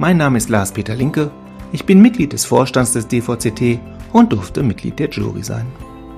[0.00, 1.32] Mein Name ist Lars-Peter Linke,
[1.72, 3.80] ich bin Mitglied des Vorstands des DVCT
[4.12, 5.66] und durfte Mitglied der Jury sein.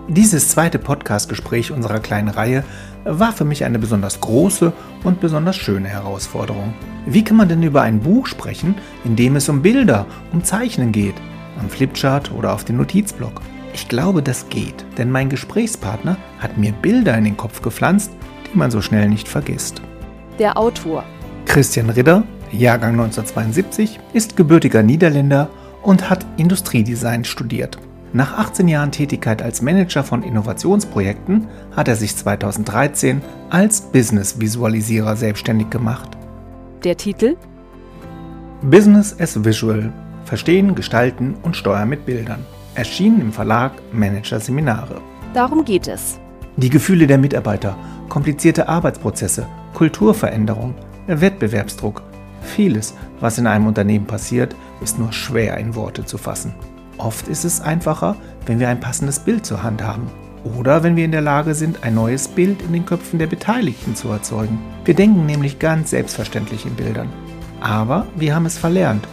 [0.07, 2.62] Dieses zweite Podcast-Gespräch unserer kleinen Reihe
[3.05, 6.74] war für mich eine besonders große und besonders schöne Herausforderung.
[7.07, 8.74] Wie kann man denn über ein Buch sprechen,
[9.07, 11.16] in dem es um Bilder, um Zeichnen geht,
[11.59, 13.41] am Flipchart oder auf dem Notizblock?
[13.73, 18.12] Ich glaube, das geht, denn mein Gesprächspartner hat mir Bilder in den Kopf gepflanzt,
[18.52, 19.80] die man so schnell nicht vergisst.
[20.38, 21.02] Der Autor
[21.46, 25.48] Christian Ridder, Jahrgang 1972, ist gebürtiger Niederländer
[25.82, 27.79] und hat Industriedesign studiert.
[28.12, 35.71] Nach 18 Jahren Tätigkeit als Manager von Innovationsprojekten hat er sich 2013 als Business-Visualisierer selbstständig
[35.71, 36.10] gemacht.
[36.82, 37.37] Der Titel
[38.62, 39.93] Business as Visual.
[40.24, 42.45] Verstehen, gestalten und steuern mit Bildern.
[42.74, 45.01] Erschienen im Verlag Manager Seminare.
[45.32, 46.18] Darum geht es.
[46.56, 47.76] Die Gefühle der Mitarbeiter,
[48.09, 50.74] komplizierte Arbeitsprozesse, Kulturveränderung,
[51.06, 52.02] Wettbewerbsdruck.
[52.43, 56.55] Vieles, was in einem Unternehmen passiert, ist nur schwer in Worte zu fassen.
[56.99, 60.09] Oft ist es einfacher, wenn wir ein passendes Bild zur Hand haben.
[60.57, 63.95] Oder wenn wir in der Lage sind, ein neues Bild in den Köpfen der Beteiligten
[63.95, 64.59] zu erzeugen.
[64.84, 67.09] Wir denken nämlich ganz selbstverständlich in Bildern.
[67.61, 69.06] Aber wir haben es verlernt.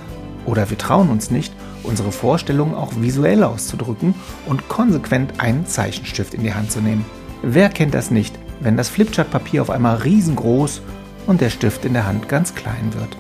[0.46, 6.44] Oder wir trauen uns nicht, unsere Vorstellungen auch visuell auszudrücken und konsequent einen Zeichenstift in
[6.44, 7.06] die Hand zu nehmen.
[7.42, 10.82] Wer kennt das nicht, wenn das Flipchart-Papier auf einmal riesengroß
[11.28, 13.18] und der Stift in der Hand ganz klein wird?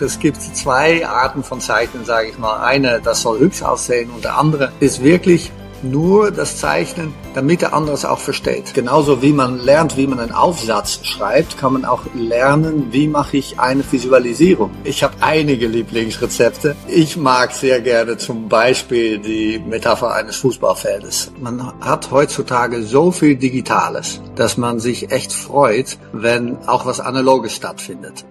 [0.00, 2.62] Es gibt zwei Arten von Zeichnen, sage ich mal.
[2.62, 7.74] Eine, das soll hübsch aussehen und der andere ist wirklich nur das Zeichnen, damit der
[7.74, 8.74] andere es auch versteht.
[8.74, 13.36] Genauso wie man lernt, wie man einen Aufsatz schreibt, kann man auch lernen, wie mache
[13.36, 14.70] ich eine Visualisierung.
[14.84, 16.76] Ich habe einige Lieblingsrezepte.
[16.88, 21.32] Ich mag sehr gerne zum Beispiel die Metapher eines Fußballfeldes.
[21.40, 27.54] Man hat heutzutage so viel Digitales, dass man sich echt freut, wenn auch was Analoges
[27.54, 28.24] stattfindet.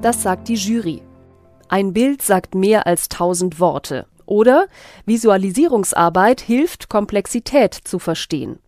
[0.00, 1.02] Das sagt die Jury.
[1.68, 4.06] Ein Bild sagt mehr als tausend Worte.
[4.32, 4.66] Oder
[5.04, 8.60] Visualisierungsarbeit hilft, Komplexität zu verstehen.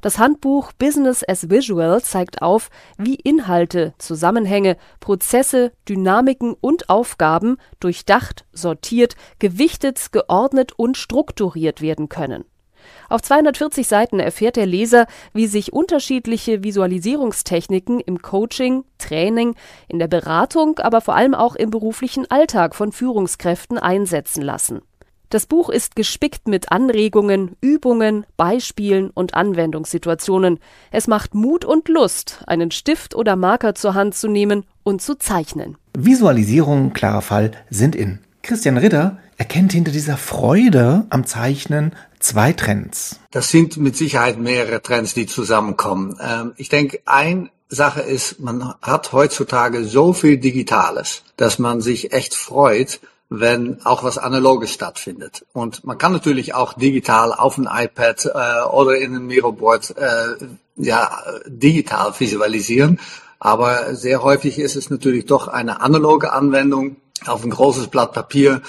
[0.00, 8.46] Das Handbuch Business as Visual zeigt auf, wie Inhalte, Zusammenhänge, Prozesse, Dynamiken und Aufgaben durchdacht,
[8.54, 12.46] sortiert, gewichtet, geordnet und strukturiert werden können.
[13.10, 19.54] Auf 240 Seiten erfährt der Leser, wie sich unterschiedliche Visualisierungstechniken im Coaching, Training,
[19.86, 24.80] in der Beratung, aber vor allem auch im beruflichen Alltag von Führungskräften einsetzen lassen.
[25.30, 30.58] Das Buch ist gespickt mit Anregungen, Übungen, Beispielen und Anwendungssituationen.
[30.90, 35.14] Es macht Mut und Lust, einen Stift oder Marker zur Hand zu nehmen und zu
[35.14, 35.76] zeichnen.
[35.96, 38.18] Visualisierung, klarer Fall, sind in.
[38.42, 43.20] Christian Ritter erkennt hinter dieser Freude am Zeichnen zwei Trends.
[43.30, 46.18] Das sind mit Sicherheit mehrere Trends, die zusammenkommen.
[46.20, 52.12] Ähm, ich denke, ein Sache ist, man hat heutzutage so viel Digitales, dass man sich
[52.12, 52.98] echt freut,
[53.30, 55.46] wenn auch was Analoges stattfindet.
[55.52, 60.46] Und man kann natürlich auch digital auf ein iPad äh, oder in einem Miroboard äh,
[60.76, 62.98] ja, digital visualisieren.
[63.38, 66.96] Aber sehr häufig ist es natürlich doch eine analoge Anwendung
[67.26, 68.62] auf ein großes Blatt Papier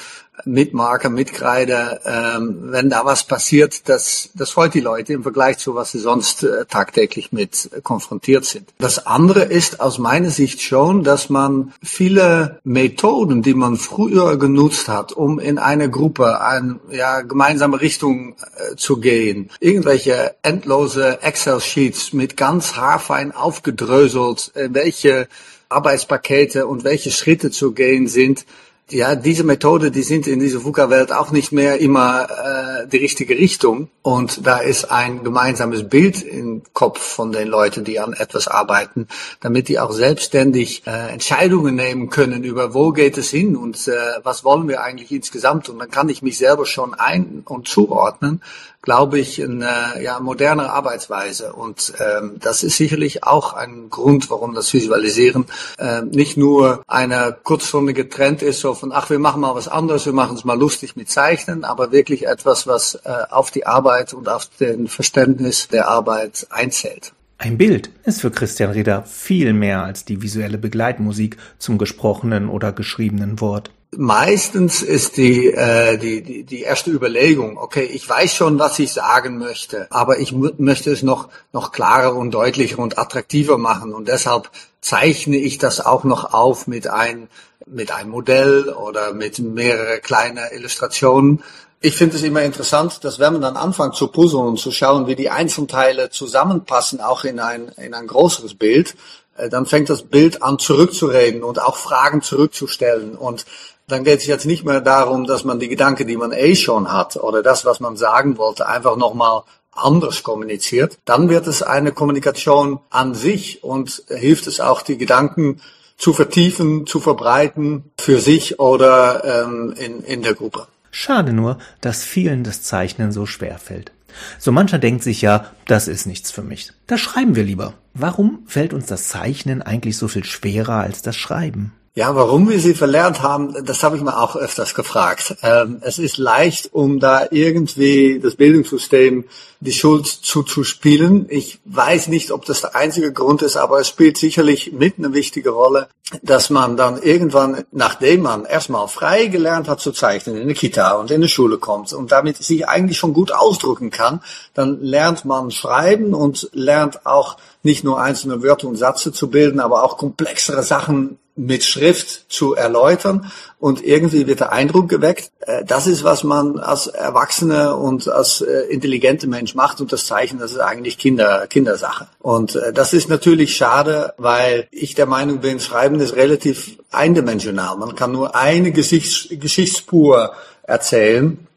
[0.45, 5.23] mit Marker, mit Kreide, ähm, wenn da was passiert, das, das freut die Leute im
[5.23, 8.69] Vergleich zu was sie sonst äh, tagtäglich mit äh, konfrontiert sind.
[8.79, 14.87] Das andere ist aus meiner Sicht schon, dass man viele Methoden, die man früher genutzt
[14.87, 22.13] hat, um in eine Gruppe, eine ja, gemeinsame Richtung äh, zu gehen, irgendwelche endlose Excel-Sheets
[22.13, 25.27] mit ganz haarfein aufgedröselt, äh, welche
[25.71, 28.45] Arbeitspakete und welche Schritte zu gehen sind,
[28.91, 33.37] ja, diese Methode, die sind in dieser VUCA-Welt auch nicht mehr immer äh, die richtige
[33.37, 33.89] Richtung.
[34.01, 39.07] Und da ist ein gemeinsames Bild im Kopf von den Leuten, die an etwas arbeiten,
[39.39, 43.93] damit die auch selbstständig äh, Entscheidungen nehmen können über, wo geht es hin und äh,
[44.23, 45.69] was wollen wir eigentlich insgesamt.
[45.69, 48.41] Und dann kann ich mich selber schon ein- und zuordnen
[48.81, 51.53] glaube ich, eine ja, modernere Arbeitsweise.
[51.53, 55.45] Und ähm, das ist sicherlich auch ein Grund, warum das Visualisieren
[55.77, 60.05] äh, nicht nur eine kurzfristige Trend ist, so von, ach, wir machen mal was anderes,
[60.05, 64.13] wir machen es mal lustig mit Zeichnen, aber wirklich etwas, was äh, auf die Arbeit
[64.13, 67.13] und auf den Verständnis der Arbeit einzählt.
[67.43, 72.71] Ein Bild ist für Christian Rieder viel mehr als die visuelle Begleitmusik zum gesprochenen oder
[72.71, 73.71] geschriebenen Wort.
[73.97, 78.93] Meistens ist die, äh, die, die, die erste Überlegung, okay, ich weiß schon, was ich
[78.93, 84.07] sagen möchte, aber ich möchte es noch, noch klarer und deutlicher und attraktiver machen und
[84.07, 87.27] deshalb zeichne ich das auch noch auf mit ein,
[87.65, 91.41] mit einem Modell oder mit mehrere kleine Illustrationen,
[91.83, 95.07] ich finde es immer interessant, dass wenn man dann anfängt zu puzzeln und zu schauen,
[95.07, 98.95] wie die Einzelteile zusammenpassen, auch in ein, in ein größeres Bild,
[99.35, 103.15] äh, dann fängt das Bild an zurückzureden und auch Fragen zurückzustellen.
[103.15, 103.45] Und
[103.87, 106.91] dann geht es jetzt nicht mehr darum, dass man die Gedanken, die man eh schon
[106.91, 109.41] hat oder das, was man sagen wollte, einfach nochmal
[109.71, 110.99] anders kommuniziert.
[111.05, 115.61] Dann wird es eine Kommunikation an sich und hilft es auch, die Gedanken
[115.97, 120.67] zu vertiefen, zu verbreiten für sich oder ähm, in, in der Gruppe.
[120.91, 123.91] Schade nur, dass vielen das Zeichnen so schwer fällt.
[124.37, 126.71] So mancher denkt sich ja, das ist nichts für mich.
[126.87, 127.73] Das schreiben wir lieber.
[127.93, 131.73] Warum fällt uns das Zeichnen eigentlich so viel schwerer als das Schreiben?
[131.93, 135.35] Ja, warum wir sie verlernt haben, das habe ich mir auch öfters gefragt.
[135.43, 139.25] Ähm, es ist leicht, um da irgendwie das Bildungssystem
[139.59, 141.25] die Schuld zuzuspielen.
[141.27, 145.11] Ich weiß nicht, ob das der einzige Grund ist, aber es spielt sicherlich mit eine
[145.13, 145.89] wichtige Rolle,
[146.21, 150.93] dass man dann irgendwann, nachdem man erstmal frei gelernt hat zu zeichnen in der Kita
[150.93, 154.21] und in der Schule kommt und damit sich eigentlich schon gut ausdrücken kann,
[154.53, 159.59] dann lernt man schreiben und lernt auch nicht nur einzelne Wörter und Sätze zu bilden,
[159.59, 165.63] aber auch komplexere Sachen mit Schrift zu erläutern und irgendwie wird der Eindruck geweckt, äh,
[165.63, 170.39] das ist, was man als Erwachsene und als äh, intelligente Mensch macht und das Zeichen,
[170.39, 172.07] das ist eigentlich Kinder, Kindersache.
[172.19, 177.77] Und äh, das ist natürlich schade, weil ich der Meinung bin, Schreiben ist relativ eindimensional.
[177.77, 181.47] Man kann nur eine Geschichts Geschichtsspur erzählen,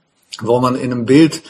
[0.41, 1.43] wo man in einem Bild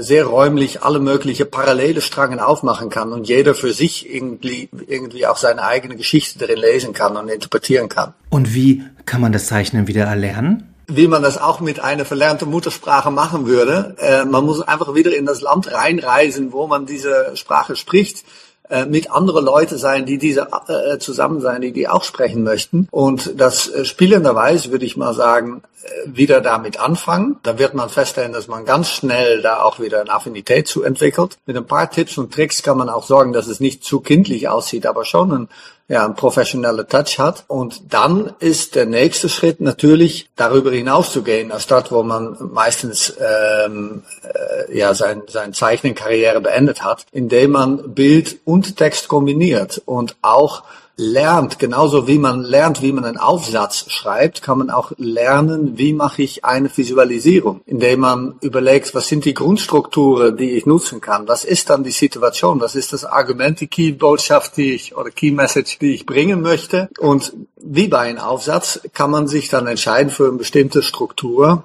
[0.00, 5.38] sehr räumlich alle mögliche parallele Strangen aufmachen kann und jeder für sich irgendwie, irgendwie auch
[5.38, 8.12] seine eigene Geschichte darin lesen kann und interpretieren kann.
[8.28, 10.74] Und wie kann man das Zeichnen wieder erlernen?
[10.88, 13.96] Wie man das auch mit einer verlernten Muttersprache machen würde.
[13.98, 18.24] Äh, man muss einfach wieder in das Land reinreisen, wo man diese Sprache spricht
[18.72, 22.88] äh, mit anderen Leuten sein, die diese äh, zusammen sein, die die auch sprechen möchten.
[22.90, 25.62] Und das äh, spielenderweise würde ich mal sagen,
[26.06, 27.36] wieder damit anfangen.
[27.42, 31.36] Da wird man feststellen, dass man ganz schnell da auch wieder eine Affinität zu entwickelt.
[31.44, 34.48] Mit ein paar Tipps und Tricks kann man auch sorgen, dass es nicht zu kindlich
[34.48, 35.48] aussieht, aber schon ein,
[35.88, 37.44] ja, ein professioneller Touch hat.
[37.48, 42.36] Und dann ist der nächste Schritt natürlich darüber hinaus zu gehen, als dort, wo man
[42.52, 49.82] meistens ähm, äh, ja sein, sein Zeichnenkarriere beendet hat, indem man Bild und Text kombiniert
[49.84, 50.62] und auch
[50.96, 55.92] lernt, genauso wie man lernt, wie man einen Aufsatz schreibt, kann man auch lernen, wie
[55.92, 61.28] mache ich eine Visualisierung, indem man überlegt, was sind die Grundstrukturen, die ich nutzen kann,
[61.28, 65.78] was ist dann die Situation, was ist das Argument, die Key-Botschaft, die ich oder Key-Message,
[65.78, 66.88] die ich bringen möchte?
[66.98, 71.62] Und wie bei einem Aufsatz kann man sich dann entscheiden für eine bestimmte Struktur,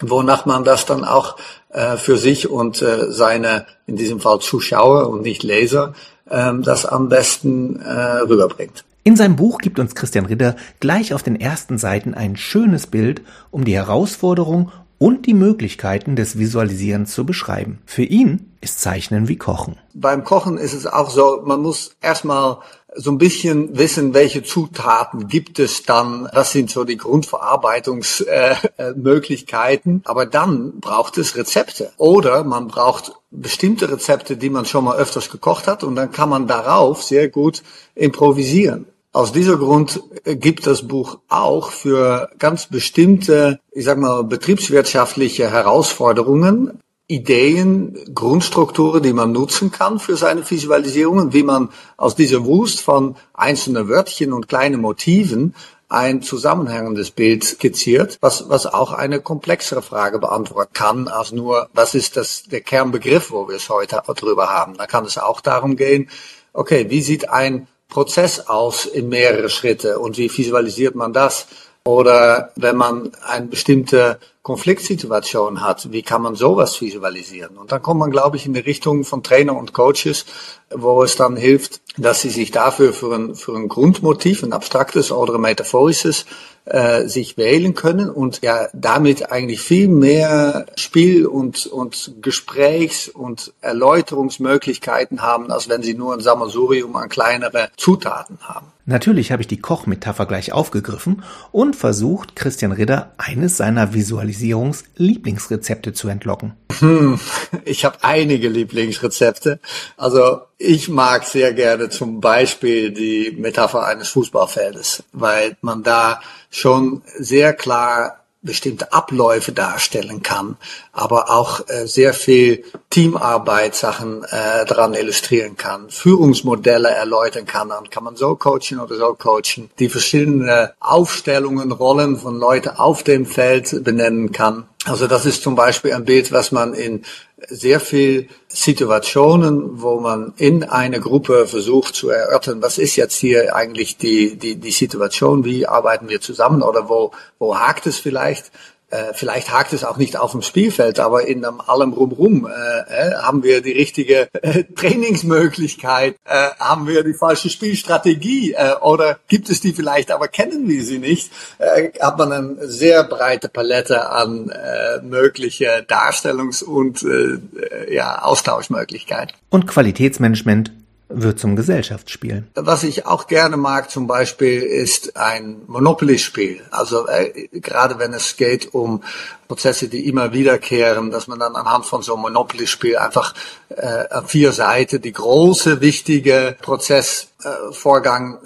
[0.00, 1.36] wonach man das dann auch
[1.70, 5.94] äh, für sich und äh, seine, in diesem Fall Zuschauer und nicht Leser,
[6.30, 8.84] ähm, das am besten äh, rüberbringt.
[9.04, 13.22] In seinem Buch gibt uns Christian Ritter gleich auf den ersten Seiten ein schönes Bild,
[13.50, 17.78] um die Herausforderung und die Möglichkeiten des Visualisierens zu beschreiben.
[17.86, 19.76] Für ihn ist Zeichnen wie Kochen.
[19.94, 22.58] Beim Kochen ist es auch so, man muss erstmal
[22.94, 26.26] so ein bisschen wissen, welche Zutaten gibt es dann.
[26.32, 29.96] Das sind so die Grundverarbeitungsmöglichkeiten.
[29.98, 31.92] Äh, Aber dann braucht es Rezepte.
[31.98, 35.82] Oder man braucht bestimmte Rezepte, die man schon mal öfters gekocht hat.
[35.84, 37.62] Und dann kann man darauf sehr gut
[37.94, 38.86] improvisieren.
[39.12, 45.50] Aus dieser Grund äh, gibt das Buch auch für ganz bestimmte, ich sag mal, betriebswirtschaftliche
[45.50, 52.82] Herausforderungen Ideen, Grundstrukturen, die man nutzen kann für seine Visualisierungen, wie man aus dieser Wust
[52.82, 55.54] von einzelnen Wörtchen und kleinen Motiven
[55.88, 61.94] ein zusammenhängendes Bild skizziert, was, was auch eine komplexere Frage beantworten kann, als nur, was
[61.94, 64.76] ist das, der Kernbegriff, wo wir es heute drüber haben.
[64.76, 66.10] Da kann es auch darum gehen,
[66.52, 71.46] okay, wie sieht ein Prozess aus in mehrere Schritte und wie visualisiert man das?
[71.84, 74.18] Oder wenn man eine bestimmte
[74.48, 77.58] Konfliktsituation hat, wie kann man sowas visualisieren?
[77.58, 80.24] Und dann kommt man, glaube ich, in die Richtung von Trainer und Coaches,
[80.70, 85.12] wo es dann hilft, dass sie sich dafür für ein, für ein Grundmotiv, ein abstraktes
[85.12, 86.24] oder ein metaphorisches,
[86.64, 93.52] äh, sich wählen können und ja damit eigentlich viel mehr Spiel und, und Gesprächs- und
[93.60, 98.66] Erläuterungsmöglichkeiten haben, als wenn sie nur ein Sammelsurium an kleinere Zutaten haben.
[98.84, 105.92] Natürlich habe ich die Kochmetapher gleich aufgegriffen und versucht, Christian Ritter eines seiner Visualisierungen Visualisierungs-Lieblingsrezepte
[105.92, 106.54] zu entlocken.
[106.78, 107.18] Hm,
[107.64, 109.60] ich habe einige Lieblingsrezepte.
[109.96, 117.02] Also ich mag sehr gerne zum Beispiel die Metapher eines Fußballfeldes, weil man da schon
[117.18, 120.56] sehr klar bestimmte Abläufe darstellen kann,
[120.98, 128.04] aber auch äh, sehr viel Teamarbeit-Sachen äh, daran illustrieren kann, Führungsmodelle erläutern kann, dann kann
[128.04, 133.84] man so coachen oder so coachen, die verschiedene Aufstellungen, Rollen von Leuten auf dem Feld
[133.84, 134.68] benennen kann.
[134.84, 137.04] Also das ist zum Beispiel ein Bild, was man in
[137.48, 143.54] sehr viel Situationen, wo man in einer Gruppe versucht zu erörtern, was ist jetzt hier
[143.54, 148.50] eigentlich die, die, die Situation, wie arbeiten wir zusammen oder wo, wo hakt es vielleicht,
[148.90, 153.14] äh, vielleicht hakt es auch nicht auf dem Spielfeld, aber in allem rumrum äh, äh,
[153.16, 159.50] haben wir die richtige äh, Trainingsmöglichkeit, äh, haben wir die falsche Spielstrategie äh, oder gibt
[159.50, 164.08] es die vielleicht, aber kennen wir sie nicht, äh, hat man eine sehr breite Palette
[164.08, 169.36] an äh, mögliche Darstellungs- und äh, ja, Austauschmöglichkeiten.
[169.50, 170.72] Und Qualitätsmanagement
[171.08, 172.44] wird zum Gesellschaftsspiel.
[172.54, 176.60] Was ich auch gerne mag zum Beispiel ist ein Monopoly-Spiel.
[176.70, 179.02] Also äh, gerade wenn es geht um
[179.48, 183.34] Prozesse, die immer wiederkehren, dass man dann anhand von so einem Monopoly-Spiel einfach
[183.70, 187.72] äh, auf vier Seiten die große, wichtige Prozessvorgang äh,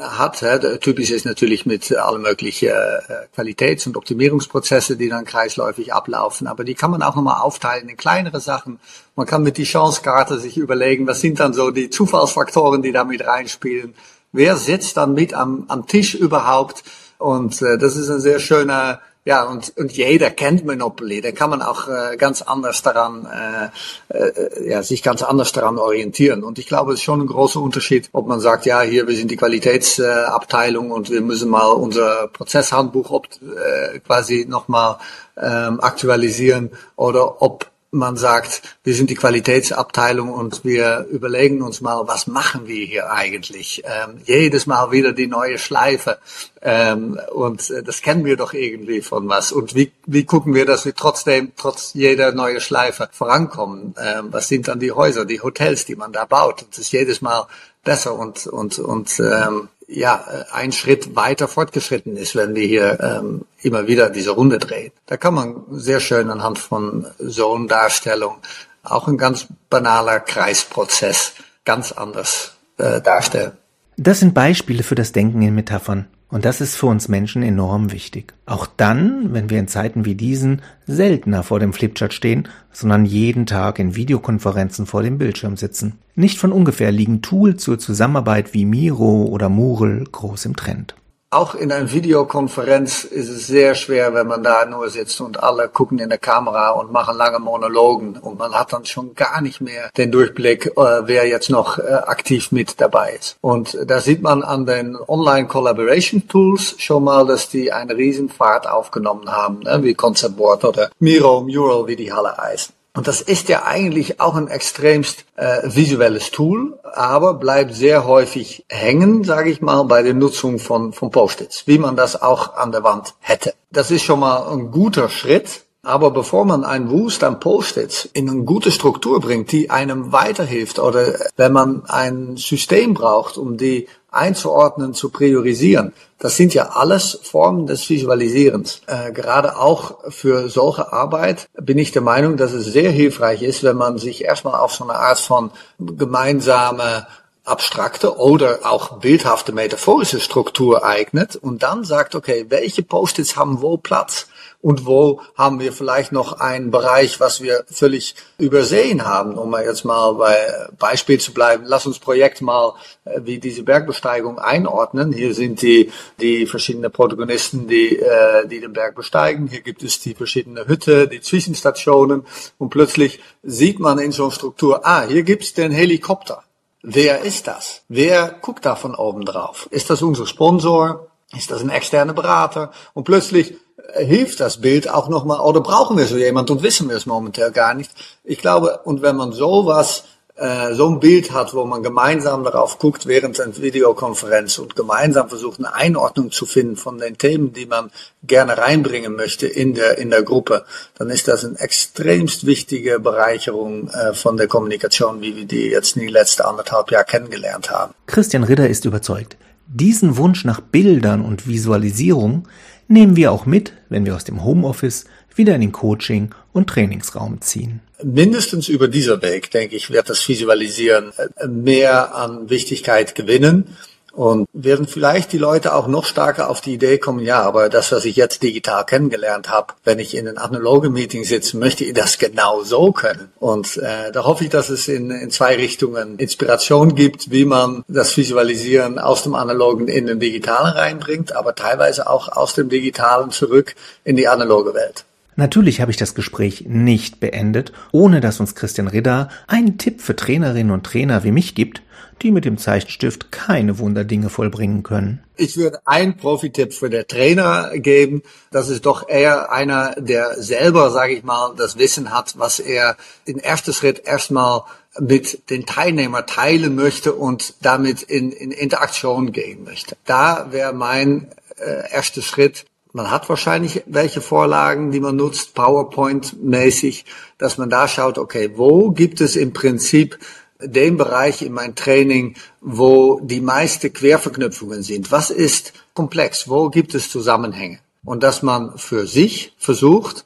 [0.00, 0.42] hat.
[0.42, 6.46] Äh, typisch ist natürlich mit allen möglichen äh, Qualitäts- und Optimierungsprozesse, die dann kreisläufig ablaufen.
[6.46, 8.78] Aber die kann man auch nochmal aufteilen in kleinere Sachen.
[9.16, 13.04] Man kann mit die Chancekarte sich überlegen, was sind dann so die Zufallsfaktoren, die da
[13.04, 13.94] mit reinspielen.
[14.32, 16.84] Wer sitzt dann mit am, am Tisch überhaupt?
[17.18, 21.20] Und äh, das ist ein sehr schöner ja, und, und jeder kennt Monopoly.
[21.20, 25.78] Da kann man auch äh, ganz anders daran, äh, äh, ja, sich ganz anders daran
[25.78, 26.42] orientieren.
[26.42, 29.16] Und ich glaube, es ist schon ein großer Unterschied, ob man sagt, ja, hier, wir
[29.16, 34.98] sind die Qualitätsabteilung und wir müssen mal unser Prozesshandbuch ob, äh, quasi nochmal
[35.36, 42.08] ähm, aktualisieren oder ob man sagt, wir sind die Qualitätsabteilung und wir überlegen uns mal,
[42.08, 43.82] was machen wir hier eigentlich?
[43.84, 46.18] Ähm, jedes Mal wieder die neue Schleife.
[46.62, 49.52] Ähm, und äh, das kennen wir doch irgendwie von was.
[49.52, 53.94] Und wie, wie gucken wir, dass wir trotzdem, trotz jeder neue Schleife vorankommen?
[54.02, 56.64] Ähm, was sind dann die Häuser, die Hotels, die man da baut?
[56.70, 57.46] Das ist jedes Mal
[57.84, 62.98] besser und, und, und ähm, ja, äh, ein Schritt weiter fortgeschritten ist, wenn wir hier
[63.00, 64.92] ähm, immer wieder diese Runde drehen.
[65.06, 68.36] Da kann man sehr schön anhand von Zone-Darstellung
[68.82, 71.34] auch ein ganz banaler Kreisprozess
[71.64, 73.52] ganz anders äh, darstellen.
[73.96, 76.08] Das sind Beispiele für das Denken in Metaphern.
[76.32, 78.32] Und das ist für uns Menschen enorm wichtig.
[78.46, 83.44] Auch dann, wenn wir in Zeiten wie diesen seltener vor dem Flipchart stehen, sondern jeden
[83.44, 85.98] Tag in Videokonferenzen vor dem Bildschirm sitzen.
[86.14, 90.94] Nicht von ungefähr liegen Tools zur Zusammenarbeit wie Miro oder Moodle groß im Trend
[91.32, 95.68] auch in einer Videokonferenz ist es sehr schwer, wenn man da nur sitzt und alle
[95.68, 99.60] gucken in der Kamera und machen lange Monologen und man hat dann schon gar nicht
[99.60, 103.36] mehr den Durchblick, äh, wer jetzt noch äh, aktiv mit dabei ist.
[103.40, 108.68] Und da sieht man an den Online Collaboration Tools schon mal, dass die eine Riesenfahrt
[108.68, 109.80] aufgenommen haben, ne?
[109.82, 112.74] wie Concept Board oder Miro, Mural, wie die Halle heißen.
[112.94, 118.66] Und das ist ja eigentlich auch ein extremst äh, visuelles Tool, aber bleibt sehr häufig
[118.68, 122.70] hängen, sage ich mal, bei der Nutzung von, von Post-its, wie man das auch an
[122.70, 123.54] der Wand hätte.
[123.70, 128.28] Das ist schon mal ein guter Schritt, aber bevor man ein Wust an Post-its in
[128.28, 133.88] eine gute Struktur bringt, die einem weiterhilft, oder wenn man ein System braucht, um die
[134.12, 135.92] einzuordnen, zu priorisieren.
[136.18, 138.82] Das sind ja alles Formen des Visualisierens.
[138.86, 143.64] Äh, gerade auch für solche Arbeit bin ich der Meinung, dass es sehr hilfreich ist,
[143.64, 147.06] wenn man sich erstmal auf so eine Art von gemeinsame
[147.44, 153.76] abstrakte oder auch bildhafte metaphorische Struktur eignet und dann sagt, okay, welche Post-its haben wo
[153.76, 154.28] Platz?
[154.62, 159.64] Und wo haben wir vielleicht noch einen Bereich, was wir völlig übersehen haben, um mal
[159.64, 160.36] jetzt mal bei
[160.78, 161.64] Beispiel zu bleiben.
[161.66, 165.12] Lass uns Projekt mal äh, wie diese Bergbesteigung einordnen.
[165.12, 165.90] Hier sind die,
[166.20, 169.48] die verschiedenen Protagonisten, die, äh, die den Berg besteigen.
[169.48, 172.24] Hier gibt es die verschiedenen Hütte, die Zwischenstationen
[172.58, 176.44] und plötzlich sieht man in so einer Struktur, ah, hier gibt's den Helikopter.
[176.82, 177.82] Wer ist das?
[177.88, 179.68] Wer guckt da von oben drauf?
[179.70, 181.08] Ist das unser Sponsor?
[181.36, 182.72] Ist das ein externer Berater?
[182.92, 183.54] Und plötzlich
[183.94, 187.52] hilft das Bild auch nochmal, oder brauchen wir so jemand und wissen wir es momentan
[187.52, 187.90] gar nicht.
[188.24, 192.78] Ich glaube, und wenn man sowas, äh, so ein Bild hat, wo man gemeinsam darauf
[192.78, 197.66] guckt während einer Videokonferenz und gemeinsam versucht, eine Einordnung zu finden von den Themen, die
[197.66, 197.90] man
[198.22, 200.64] gerne reinbringen möchte in der, in der Gruppe,
[200.96, 205.96] dann ist das eine extremst wichtige Bereicherung äh, von der Kommunikation, wie wir die jetzt
[205.96, 207.92] in den letzten anderthalb Jahren kennengelernt haben.
[208.06, 209.36] Christian Ritter ist überzeugt.
[209.66, 212.48] Diesen Wunsch nach Bildern und Visualisierung
[212.88, 217.40] nehmen wir auch mit, wenn wir aus dem Homeoffice wieder in den Coaching- und Trainingsraum
[217.40, 217.80] ziehen.
[218.02, 221.12] Mindestens über dieser Weg, denke ich, wird das Visualisieren
[221.48, 223.76] mehr an Wichtigkeit gewinnen.
[224.12, 227.92] Und werden vielleicht die Leute auch noch stärker auf die Idee kommen, ja, aber das,
[227.92, 231.94] was ich jetzt digital kennengelernt habe, wenn ich in einem analogen Meeting sitze, möchte ich
[231.94, 233.32] das genau so können.
[233.40, 237.84] Und äh, da hoffe ich, dass es in, in zwei Richtungen Inspiration gibt, wie man
[237.88, 243.30] das Visualisieren aus dem Analogen in den Digitalen reinbringt, aber teilweise auch aus dem Digitalen
[243.30, 245.04] zurück in die analoge Welt.
[245.36, 250.14] Natürlich habe ich das Gespräch nicht beendet, ohne dass uns Christian Ridder einen Tipp für
[250.14, 251.82] Trainerinnen und Trainer wie mich gibt,
[252.20, 255.22] die mit dem Zeichenstift keine Wunderdinge vollbringen können.
[255.36, 258.22] Ich würde einen Profitipp für den Trainer geben.
[258.50, 262.96] Das ist doch eher einer, der selber, sage ich mal, das Wissen hat, was er
[263.24, 264.62] in erster Schritt erstmal
[265.00, 269.96] mit den Teilnehmern teilen möchte und damit in, in Interaktion gehen möchte.
[270.04, 277.04] Da wäre mein äh, erster Schritt, man hat wahrscheinlich welche Vorlagen, die man nutzt, PowerPoint-mäßig,
[277.38, 280.18] dass man da schaut, okay, wo gibt es im Prinzip
[280.64, 285.10] den Bereich in meinem Training, wo die meiste Querverknüpfungen sind.
[285.10, 286.48] Was ist komplex?
[286.48, 287.78] Wo gibt es Zusammenhänge?
[288.04, 290.24] Und dass man für sich versucht,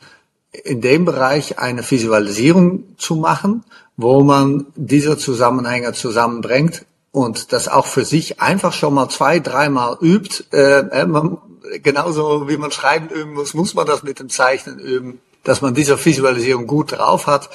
[0.64, 3.64] in dem Bereich eine Visualisierung zu machen,
[3.96, 9.96] wo man diese Zusammenhänge zusammenbringt und das auch für sich einfach schon mal zwei, dreimal
[10.00, 10.44] übt.
[10.52, 11.38] Äh, äh man,
[11.82, 15.75] genauso wie man schreiben üben muss, muss man das mit dem Zeichnen üben, dass man
[15.75, 17.50] diese Visualisierung gut drauf hat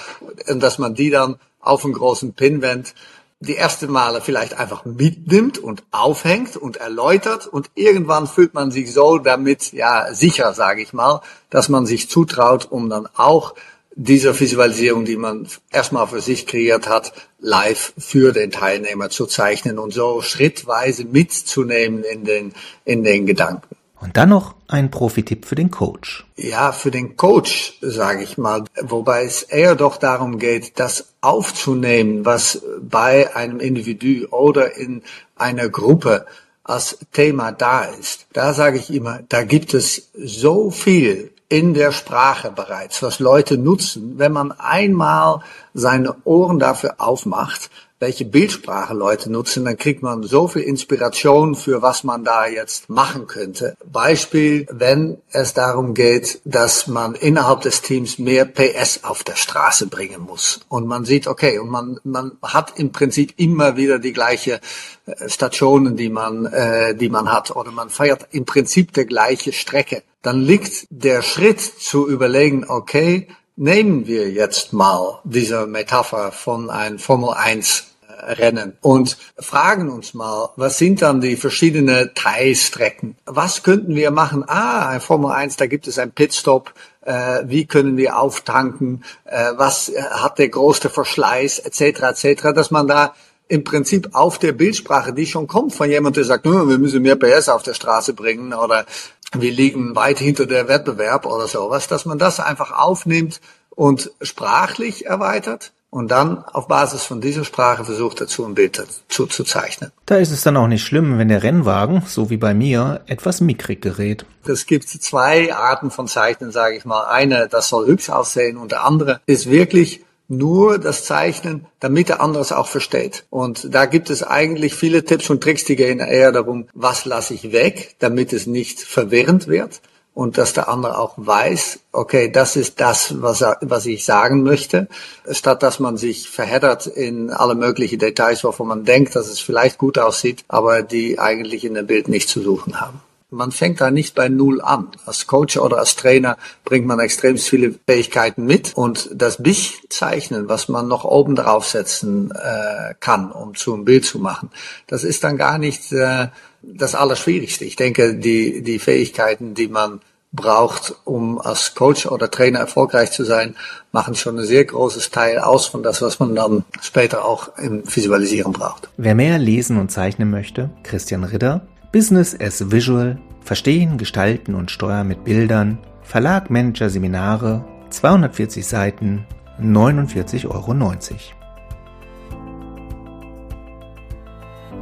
[0.48, 2.94] und dass man die dann auf einen großen Pinwand
[3.42, 8.94] die erste Male vielleicht einfach mitnimmt und aufhängt und erläutert und irgendwann fühlt man sich
[8.94, 13.56] so damit ja sicher, sage ich mal, dass man sich zutraut, um dann auch
[13.96, 19.80] diese Visualisierung, die man erstmal für sich kreiert hat, live für den Teilnehmer zu zeichnen
[19.80, 22.54] und so schrittweise mitzunehmen in den,
[22.86, 23.76] in den Gedanken.
[24.02, 26.26] Und dann noch ein Profi-Tipp für den Coach.
[26.36, 32.26] Ja, für den Coach, sage ich mal, wobei es eher doch darum geht, das aufzunehmen,
[32.26, 35.04] was bei einem Individu oder in
[35.36, 36.26] einer Gruppe
[36.64, 38.26] als Thema da ist.
[38.34, 43.58] Da sage ich immer, da gibt es so viel in der Sprache bereits, was Leute
[43.58, 45.42] nutzen, wenn man einmal
[45.74, 47.70] seine Ohren dafür aufmacht,
[48.02, 52.90] welche Bildsprache Leute nutzen, dann kriegt man so viel Inspiration für was man da jetzt
[52.90, 53.78] machen könnte.
[53.86, 59.86] Beispiel, wenn es darum geht, dass man innerhalb des Teams mehr PS auf der Straße
[59.86, 60.62] bringen muss.
[60.68, 64.62] Und man sieht, okay, und man, man hat im Prinzip immer wieder die gleiche
[65.06, 69.54] äh, Stationen, die man, äh, die man hat, oder man feiert im Prinzip die gleiche
[69.54, 70.02] Strecke.
[70.24, 76.98] Dann liegt der Schritt zu überlegen, okay, nehmen wir jetzt mal diese Metapher von einem
[76.98, 77.91] Formel 1
[78.22, 83.16] Rennen und fragen uns mal, was sind dann die verschiedenen Teilstrecken?
[83.26, 84.44] Was könnten wir machen?
[84.48, 86.74] Ah, ein Formel 1, da gibt es einen Pitstop.
[87.04, 89.04] Äh, wie können wir auftanken?
[89.26, 91.60] Äh, was hat der größte Verschleiß?
[91.60, 91.82] Etc.
[92.02, 92.54] etc.
[92.54, 93.16] Dass man da
[93.48, 97.18] im Prinzip auf der Bildsprache, die schon kommt von jemandem, der sagt, wir müssen mehr
[97.18, 98.86] PS auf der Straße bringen oder
[99.34, 105.06] wir liegen weit hinter der Wettbewerb oder sowas, dass man das einfach aufnimmt und sprachlich
[105.06, 109.92] erweitert und dann auf Basis von dieser Sprache versucht dazu ein Bild dazu zu zeichnen.
[110.06, 113.42] Da ist es dann auch nicht schlimm, wenn der Rennwagen, so wie bei mir, etwas
[113.42, 114.26] mickrig gerät.
[114.46, 117.04] Es gibt zwei Arten von Zeichnen, sage ich mal.
[117.04, 122.22] Eine, das soll hübsch aussehen und der andere ist wirklich nur das Zeichnen, damit der
[122.22, 123.26] andere es auch versteht.
[123.30, 127.34] Und da gibt es eigentlich viele Tipps und Tricks, die gehen eher darum, was lasse
[127.34, 129.82] ich weg, damit es nicht verwirrend wird
[130.14, 134.88] und dass der andere auch weiß, okay, das ist das, was, was ich sagen möchte,
[135.30, 139.78] statt dass man sich verheddert in alle möglichen Details, wovon man denkt, dass es vielleicht
[139.78, 143.02] gut aussieht, aber die eigentlich in dem Bild nicht zu suchen haben.
[143.34, 144.90] Man fängt da nicht bei Null an.
[145.06, 150.68] Als Coach oder als Trainer bringt man extrem viele Fähigkeiten mit und das Bichzeichnen, was
[150.68, 154.50] man noch oben draufsetzen äh, kann, um zu einem Bild zu machen,
[154.88, 156.28] das ist dann gar nicht äh,
[156.62, 157.64] das Allerschwierigste.
[157.64, 160.02] Ich denke, die, die Fähigkeiten, die man
[160.34, 163.56] braucht, um als Coach oder Trainer erfolgreich zu sein,
[163.94, 167.84] machen schon ein sehr großes Teil aus von das, was man dann später auch im
[167.86, 168.90] Visualisieren braucht.
[168.98, 175.08] Wer mehr lesen und zeichnen möchte, Christian Ritter, Business as Visual, Verstehen, Gestalten und Steuern
[175.08, 179.26] mit Bildern, Verlag Manager Seminare, 240 Seiten,
[179.62, 180.74] 49,90 Euro.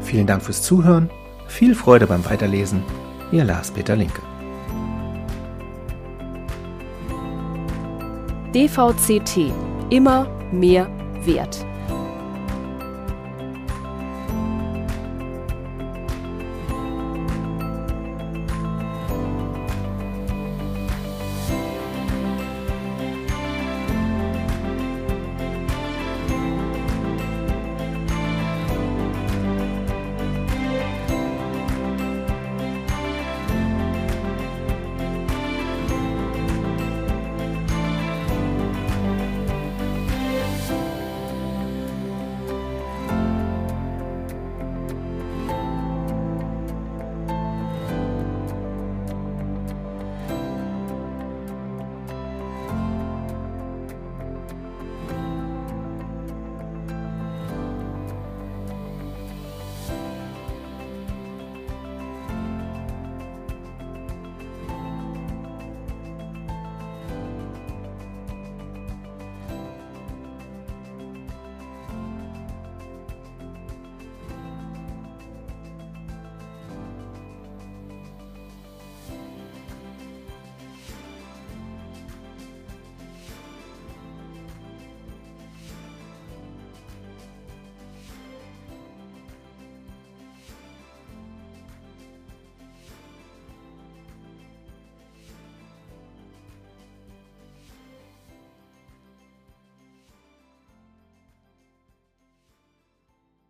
[0.02, 1.10] Vielen Dank fürs Zuhören
[1.50, 2.84] viel Freude beim Weiterlesen.
[3.32, 4.22] Ihr Lars-Peter Linke.
[8.54, 9.52] DVCT.
[9.90, 10.88] Immer mehr
[11.26, 11.66] Wert.